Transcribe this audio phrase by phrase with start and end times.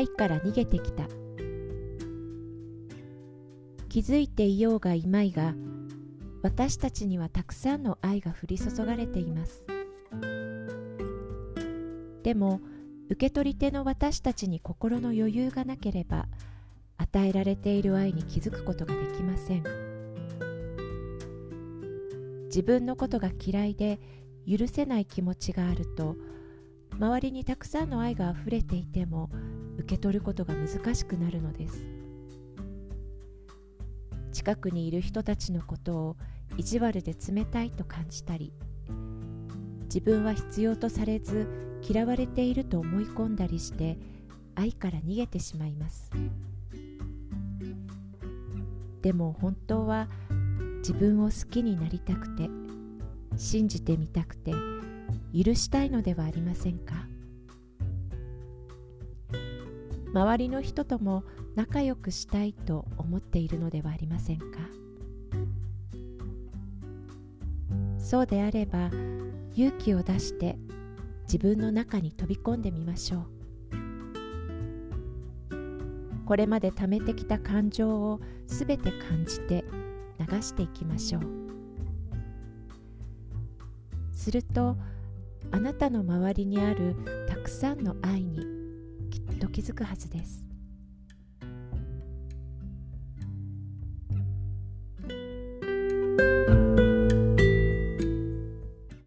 [0.00, 1.04] 愛から逃げてきた。
[3.90, 5.54] 気づいていようがいまいが
[6.42, 9.66] 私たちにはたくさんの愛が降り注がれています。
[12.22, 12.62] でも
[13.10, 16.28] 受け取り手の私たちに心の余裕がなければ
[16.96, 19.64] 与えられている愛に気づくことができません。
[22.46, 24.00] 自分のことが嫌いで
[24.48, 26.16] 許せない気持ちがあると
[27.00, 29.30] 周りにたくさんの愛があふれていても
[29.78, 31.86] 受け取ることが難しくなるのです。
[34.32, 36.16] 近くにいる人たちのことを
[36.58, 38.52] 意地悪で冷たいと感じたり
[39.84, 41.48] 自分は必要とされず
[41.82, 43.98] 嫌われていると思い込んだりして
[44.54, 46.10] 愛から逃げてしまいます。
[49.00, 50.06] でも本当は
[50.80, 52.50] 自分を好きになりたくて
[53.38, 54.52] 信じてみたくて
[55.32, 57.06] 許したいのではありませんか？
[60.12, 61.22] 周りの人とも
[61.54, 64.46] 仲良くしたいと思っているのではありませんか？
[67.98, 68.90] そうであれば
[69.54, 70.58] 勇気を出して
[71.22, 73.26] 自分の中に飛び込んでみましょう。
[76.26, 79.64] これまで貯めてきた感情をすべて感じて
[80.18, 81.22] 流していきましょう。
[84.12, 84.76] すると
[85.50, 86.94] あなたの周りにある
[87.28, 88.44] たくさんの愛に
[89.10, 90.49] きっと気づくはずです。